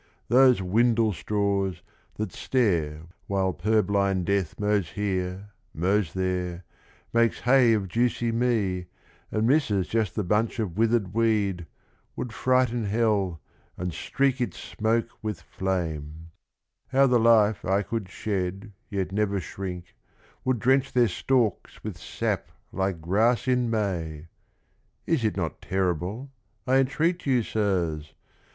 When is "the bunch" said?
10.15-10.57